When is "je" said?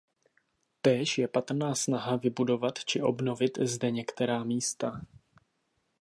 1.17-1.27